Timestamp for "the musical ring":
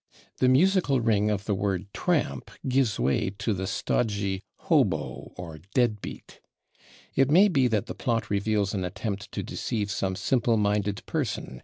0.39-1.29